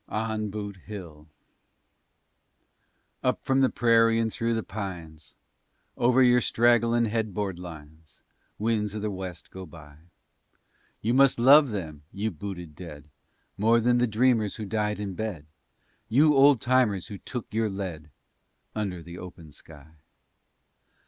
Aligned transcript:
ON 0.09 0.49
BOOT 0.49 0.77
HILL 0.87 1.27
Up 3.21 3.39
from 3.43 3.61
the 3.61 3.69
prairie 3.69 4.17
and 4.19 4.33
through 4.33 4.55
the 4.55 4.63
pines, 4.63 5.35
Over 5.95 6.23
your 6.23 6.41
straggling 6.41 7.05
headboard 7.05 7.59
lines 7.59 8.23
Winds 8.57 8.95
of 8.95 9.03
the 9.03 9.11
West 9.11 9.51
go 9.51 9.67
by. 9.67 9.97
You 11.01 11.13
must 11.13 11.39
love 11.39 11.69
them, 11.69 12.01
you 12.11 12.31
booted 12.31 12.73
dead, 12.75 13.11
More 13.57 13.79
than 13.79 13.99
the 13.99 14.07
dreamers 14.07 14.55
who 14.55 14.65
died 14.65 14.99
in 14.99 15.13
bed 15.13 15.45
You 16.09 16.33
old 16.33 16.61
timers 16.61 17.09
who 17.09 17.19
took 17.19 17.53
your 17.53 17.69
lead 17.69 18.09
Under 18.73 19.03
the 19.03 19.19
open 19.19 19.51
sky! 19.51 19.97